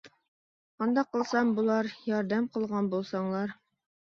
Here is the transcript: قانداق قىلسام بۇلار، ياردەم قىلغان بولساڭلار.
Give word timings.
قانداق 0.83 1.09
قىلسام 1.15 1.51
بۇلار، 1.59 1.91
ياردەم 2.13 2.49
قىلغان 2.57 2.89
بولساڭلار. 2.97 3.55